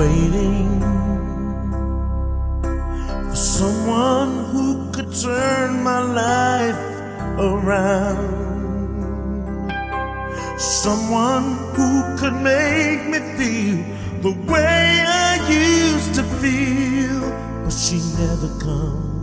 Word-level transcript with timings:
waiting 0.00 0.80
for 3.28 3.36
someone 3.36 4.32
who 4.50 4.90
could 4.92 5.12
turn 5.12 5.82
my 5.82 6.00
life 6.22 6.82
around. 7.48 8.40
Someone 10.58 11.48
who 11.76 11.90
could 12.18 12.36
make 12.52 13.02
me 13.12 13.18
feel 13.36 13.78
the 14.26 14.34
way 14.50 15.04
I 15.28 15.32
used 15.66 16.14
to 16.14 16.24
feel, 16.40 17.20
but 17.64 17.74
she 17.84 17.98
never 18.22 18.48
comes. 18.58 19.19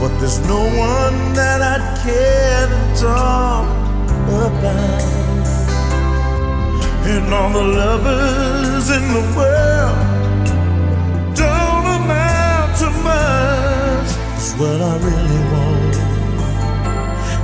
But 0.00 0.12
there's 0.20 0.38
no 0.46 0.60
one 0.90 1.18
that 1.34 1.60
I'd 1.72 1.86
care 2.04 2.66
to 2.72 2.80
talk 3.02 3.66
about. 4.46 5.46
And 7.12 7.26
all 7.38 7.50
the 7.58 7.66
lovers 7.80 8.86
in 8.96 9.04
the 9.16 9.24
world 9.38 9.98
don't 11.42 11.86
amount 11.98 12.70
to 12.80 12.88
much. 13.08 14.10
'Cause 14.34 14.52
what 14.60 14.78
I 14.92 14.94
really 15.08 15.42
want 15.52 15.94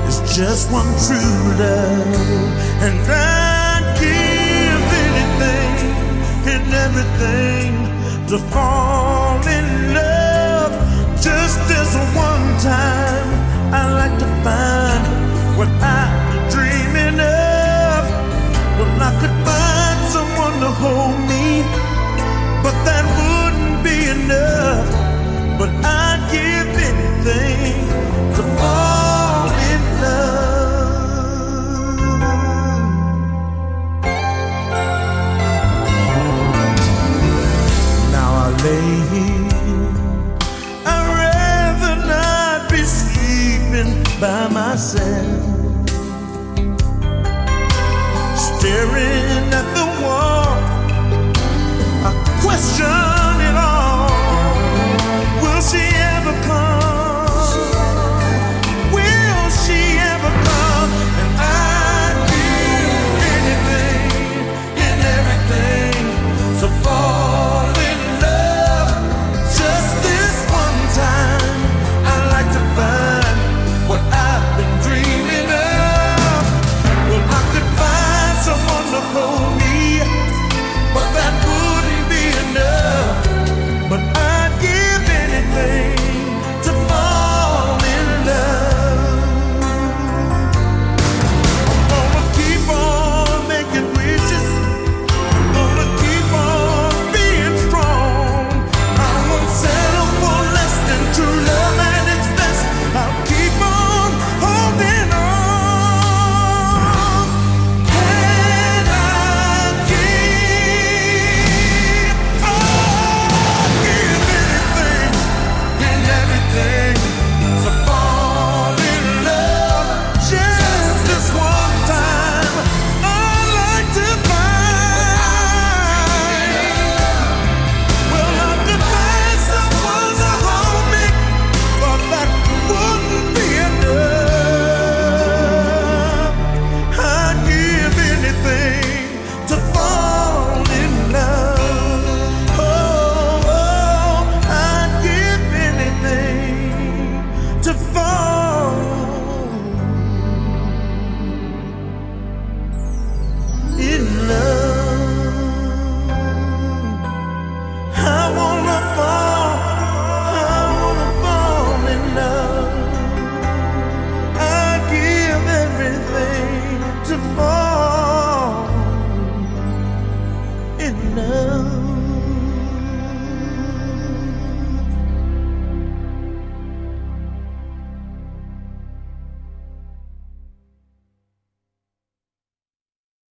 is 0.08 0.18
just 0.38 0.64
one 0.78 0.92
true 1.06 1.40
love. 1.62 2.48
And 2.86 2.98
I'd 3.10 3.86
give 4.04 4.84
anything 5.06 5.74
and 6.52 6.66
everything 6.86 7.72
to 8.28 8.36
fall 8.52 8.73
hold 20.84 21.18
me, 21.32 21.46
but 22.64 22.76
that 22.88 23.04
wouldn't 23.16 23.78
be 23.88 23.98
enough. 24.16 24.88
But 25.58 25.70
I'd 26.02 26.22
give 26.36 26.70
anything 26.90 27.74
to 28.36 28.42
fall 28.58 29.46
in 29.72 29.82
love. 30.02 30.44
Now 38.16 38.30
I 38.44 38.48
lay 38.64 38.90
here. 39.12 39.92
I'd 40.94 41.06
rather 41.22 41.94
not 42.12 42.58
be 42.70 42.82
sleeping 43.00 43.92
by 44.20 44.40
myself 44.60 45.54
staring 48.64 49.52
at 49.60 49.66
the 49.76 49.86
wall. 50.02 50.43